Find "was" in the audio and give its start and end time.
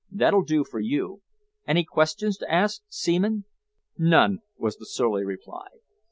4.57-4.77